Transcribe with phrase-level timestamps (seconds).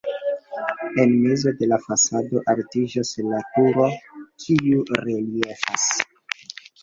[1.01, 3.85] En mezo de la fasado altiĝas la turo,
[4.45, 5.85] kiu reliefas.